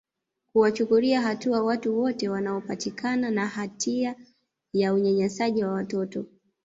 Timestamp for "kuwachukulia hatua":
0.53-1.63